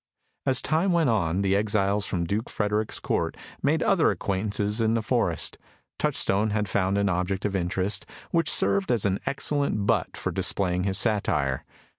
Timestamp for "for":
10.17-10.31